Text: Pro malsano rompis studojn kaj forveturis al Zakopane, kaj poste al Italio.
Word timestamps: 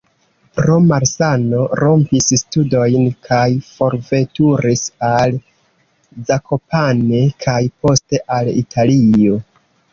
Pro 0.59 0.75
malsano 0.91 1.59
rompis 1.79 2.29
studojn 2.43 3.05
kaj 3.29 3.43
forveturis 3.67 4.83
al 5.13 5.39
Zakopane, 6.33 7.23
kaj 7.47 7.63
poste 7.85 8.25
al 8.41 8.55
Italio. 8.67 9.43